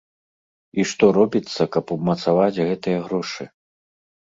[0.79, 3.43] І што робіцца, каб умацаваць гэтыя грошы?